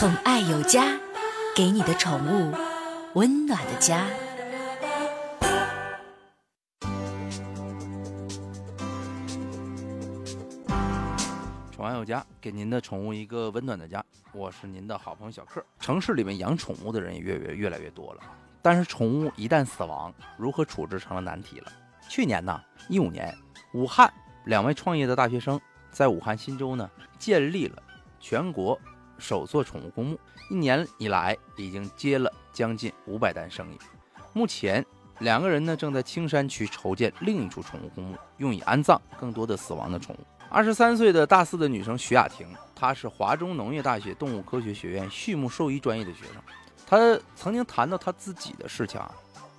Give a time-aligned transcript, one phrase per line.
[0.00, 0.98] 宠爱有家，
[1.54, 2.54] 给你的宠物
[3.12, 4.06] 温暖的家。
[11.70, 14.02] 宠爱有家，给您的宠物一个温暖的家。
[14.32, 15.62] 我是您的好朋友小克。
[15.78, 18.22] 城市里面养宠物的人也越越越来越多了，
[18.62, 21.70] 但是宠物一旦死亡，如何处置成了难题了。
[22.08, 22.58] 去年呢，
[22.88, 23.36] 一五年，
[23.74, 24.10] 武汉
[24.46, 25.60] 两位创业的大学生
[25.90, 27.82] 在武汉新洲呢建立了
[28.18, 28.80] 全国
[29.20, 30.18] 首座宠物公墓，
[30.48, 33.78] 一年以来已经接了将近五百单生意。
[34.32, 34.84] 目前，
[35.18, 40.18] 两个人呢正在青山区筹建另一处宠物公墓，用以安葬更多的死亡的宠物。
[40.48, 46.42] 二十三岁的大四的女生徐雅婷，她是华中农业大学动物科学学院畜牧兽医专业的学生。
[46.86, 49.14] 她曾经谈到她自己的事情啊，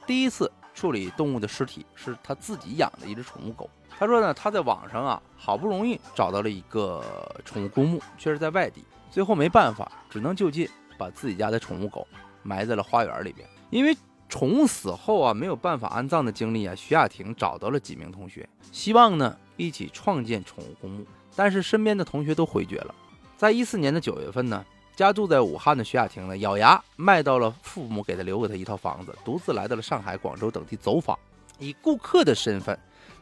[0.06, 0.52] 第一次
[0.82, 3.70] 处理动物的尸体是他自己养的一只宠物狗。
[4.00, 7.04] 他说呢，他在网上啊好不容易找到了一个
[7.46, 10.68] 宠物公墓，却是在外地，最后没办法，只能就近
[10.98, 12.08] 把自己家的宠物狗
[12.42, 13.48] 埋在了花园里边。
[13.70, 13.96] 因为
[14.28, 19.38] 宠物死后啊没有办法安葬的经历啊，徐雅婷找到了几名同学，希望呢。
[19.58, 22.96] 一起创建宠物公墓，但是身边的同学都回绝了。
[23.38, 31.18] 在一四年的九月份呢，家住在武汉的徐雅婷呢，咬牙卖到了父母给她留给她一套房子，独自来到了上海、广州等地走访，
[31.58, 32.78] 以顾客的身份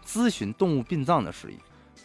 [0.06, 1.58] 咨询动物殡葬的事宜。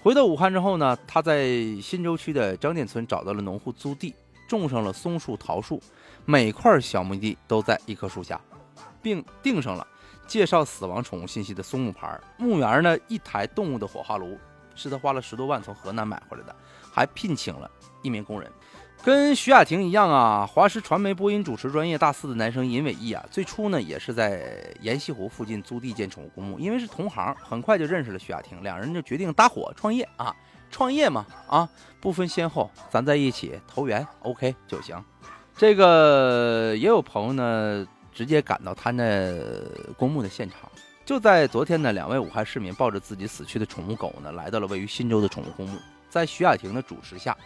[0.02, 1.48] 回到武汉之后呢，他在
[1.82, 4.14] 新洲区的张店村找到了农户租地，
[4.46, 5.80] 种上了松树、桃树，
[6.24, 8.40] 每块小墓地都在一棵树下，
[9.02, 9.86] 并钉上了。
[10.26, 14.38] 介绍死亡宠物信息的松木牌，墓园呢一台动物的火化炉，
[14.74, 16.56] 是他花了十多万从河南买回来的，
[16.90, 17.70] 还聘请了
[18.02, 18.50] 一名工人。
[19.02, 30.34] 跟徐雅婷一样啊，华师传媒播音主持专业大四的男生尹伟毅啊，最初呢也是在延西湖附近租地建宠物公墓，因为是同行，很快就认识了徐雅婷，两人就决定搭伙创业啊，
[30.70, 31.68] 创业嘛啊，
[32.00, 35.02] 不分先后，咱在一起投缘，OK 就行。
[35.56, 37.86] 这个也有朋友呢。
[38.14, 39.34] 直接赶到他那
[39.98, 40.70] 公墓的现场。
[41.04, 45.76] 就在昨天呢，两位武汉市民抱着自己死去的宠物狗呢，来到了位于新洲的宠物公墓。
[46.08, 47.36] 在徐雅婷的主持下，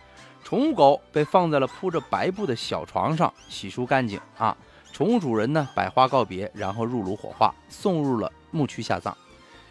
[0.49, 4.57] 宠物狗被放在了铺着白布的小床上，洗漱干净啊。
[4.95, 9.15] 宠物主人呢，百花告别，然后入炉火化，送入了墓区下葬。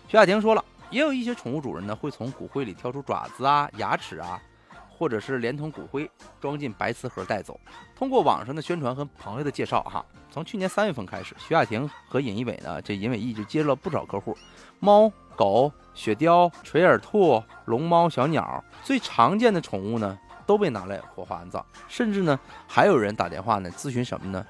[0.07, 4.39] 徐雅婷说了，也有一些宠物主人呢，会从骨灰里挑出爪子啊、牙齿啊。
[4.87, 7.59] 或者是连同骨灰装进白瓷盒带走。
[7.95, 14.37] 通过网上的宣传和朋友的介绍，哈，从去年三月份开始，徐雅婷和尹一伟呢，这尹伟一就接了不少客户，
[14.79, 20.17] 猫、狗、雪貂、垂耳兔、龙猫、小鸟，最常见的宠物呢，
[20.47, 21.63] 都被拿来火化安葬。
[21.87, 24.43] 甚至呢，还有人打电话呢咨询什么呢？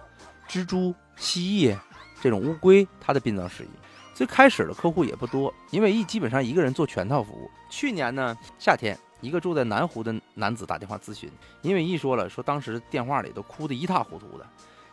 [0.47, 1.77] 蜘蛛、蜥蜴
[2.21, 3.69] 这种乌龟，它的殡葬事宜。
[4.13, 7.51] 最开始的客户也不多，尹伟一基本上一个人做全套服务。
[7.69, 8.97] 去年呢，夏天。
[9.19, 11.27] 一个住在南湖的男子打电话咨询，
[11.63, 14.45] 因为一说了，说当时电话里都哭得一塌糊涂的，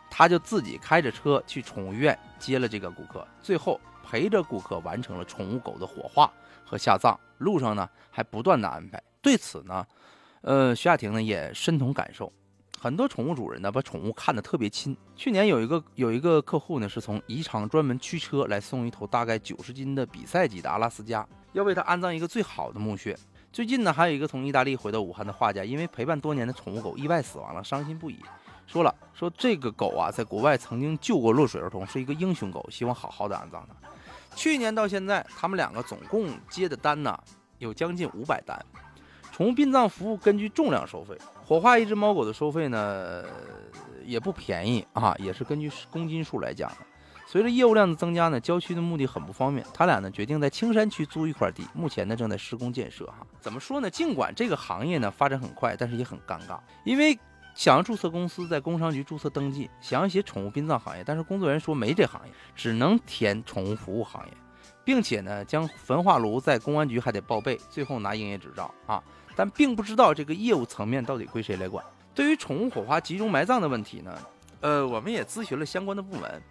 [0.09, 6.27] 他就自己开着车去宠物医院接了这个顾客，最后陪着顾客完成了宠物狗的火化
[6.65, 8.99] 和下葬，路上呢还不断的安排。
[9.21, 9.85] 对此呢，
[10.45, 12.31] 呃，徐亚婷呢也深同感受，
[12.79, 14.95] 很多宠物主人呢把宠物看得特别亲。
[15.15, 23.17] 去年有一个有一个客户呢是从宜昌专门驱车来送一头大概九十斤的比赛级的阿拉斯加，要为它安葬一个最好的墓穴。
[23.51, 28.19] 最近呢，还有一个从意大利回到武汉的画家，因为陪伴多年的宠物狗意外死亡了，伤心不已。
[28.67, 33.89] 说了说这个狗啊，在国外曾经救过落水儿童，是一个英雄狗，希望好好的安葬它。
[34.35, 37.17] 去年到现在，他们两个总共接的单呢，
[37.57, 38.63] 有将近五百单。
[39.35, 41.13] 宠物殡葬服务根据重量收费，
[41.45, 43.21] 火化一只猫狗的收费呢，
[44.05, 46.77] 也不便宜啊，也是根据公斤数来讲的。
[47.27, 49.67] 随着业务量的增加呢，郊区的墓地很不方便。
[49.73, 53.05] 他俩呢决定在青山区租一块地，目前呢正在施工建设。
[53.07, 53.89] 哈，怎么说呢？
[53.89, 56.57] 尽管这个行业呢发展很快，但是也很尴尬。
[56.85, 57.19] 因为
[57.53, 64.31] 想要注册公司，在工商局注册登记，想要写宠物殡葬行业，但是工作人员说没这行业，只能填宠物服务行业，
[64.85, 69.03] 并且呢将焚化炉在公安局还得报备，最后拿营业执照啊。
[69.35, 71.83] 但并不知道这个业务层面到底归谁来管。
[72.13, 74.17] 对于宠物火化集中埋葬的问题呢，
[74.61, 76.41] 呃，我们也咨询了相关的部门。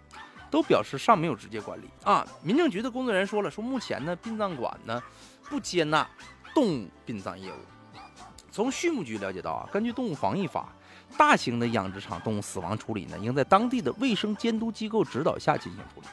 [0.51, 2.25] 都表示尚没有直接管理啊！
[2.41, 5.01] 民政局的工作人员说了，说目前呢，殡葬馆呢
[5.49, 6.07] 不接纳
[6.53, 7.55] 动物殡葬业务。
[8.51, 10.69] 从畜牧局了解到啊，根据动物防疫法，
[11.17, 16.07] 大型的养殖场动物死亡处理呢，应在当地的卫生监督机构指导下进行处理，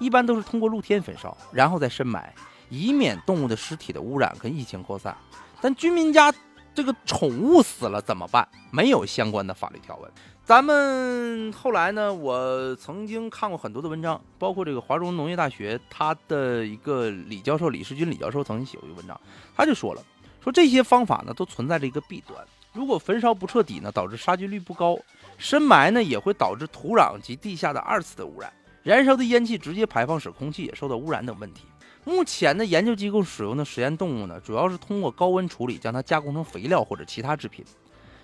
[0.00, 2.34] 一般都是通过露天焚烧，然后再深埋，
[2.70, 5.16] 以免动物的尸体的污染跟疫情扩散。
[5.60, 6.32] 但居民家
[6.74, 8.46] 这个宠物死了怎么办？
[8.70, 10.10] 没有相关的法律条文。
[10.44, 12.12] 咱们后来呢？
[12.12, 19.18] 我曾经看过很多的文章，包括这个华中农业大学他的一个李教授李世军李教授曾经写过一个文章，
[19.56, 20.02] 他就说了，
[20.42, 24.96] 说这些方法呢都存在着一个弊端，如果焚烧不彻底呢，导致杀菌率不高；
[25.38, 28.52] 深埋呢，也会导致土壤及地下的二次的污染。
[28.82, 31.64] 燃烧的烟气直接排放，使空气也受到污染等问题。
[32.04, 37.64] 目前的研究机构使用的实验动物呢，主要是通过高温处理，将它加工成肥料或者其他制品，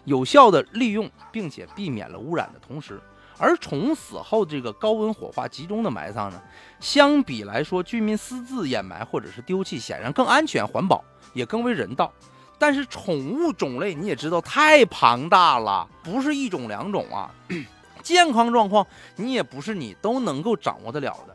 [0.04, 3.00] 有效的利用，并且避免了污染的同时，
[3.38, 6.40] 而宠物死后这个高温火化集中的埋葬呢，
[6.78, 12.12] 相比来说，居民私自掩埋或者是丢弃，显然更安全、环保，也更为人道。
[12.58, 17.34] 但是宠物种类你也知道太庞大了，不是一种两种啊，
[18.02, 18.86] 健康状况
[19.16, 21.34] 你也不是你都能够掌握得了的。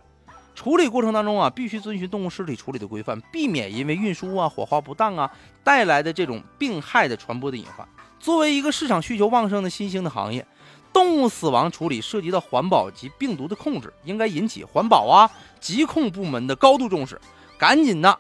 [0.56, 5.30] 处理过程当中啊，必须遵循动物尸体处理的规范，避免因为运输啊、火化不当啊
[5.64, 7.88] 带来的这种病害的传播的隐患。
[8.20, 10.48] 作为一个市场需求旺盛的新兴的行业，
[10.94, 15.30] 动物死亡处理涉及到环保及病毒的控制，应该引起环保啊、
[15.60, 17.20] 疾控部门的高度重视，
[17.58, 18.18] 赶紧的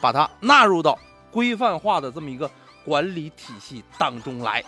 [0.00, 0.98] 把它纳入到
[1.30, 2.48] 规范化的这么一个
[2.84, 4.64] 管理体系当中来。